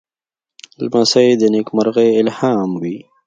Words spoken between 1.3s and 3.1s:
د نېکمرغۍ الهام وي.